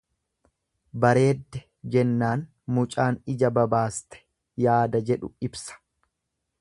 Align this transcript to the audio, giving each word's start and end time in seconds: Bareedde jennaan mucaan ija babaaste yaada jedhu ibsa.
Bareedde 1.03 1.61
jennaan 1.95 2.45
mucaan 2.77 3.21
ija 3.35 3.53
babaaste 3.59 4.25
yaada 4.65 5.03
jedhu 5.11 5.31
ibsa. 5.51 5.79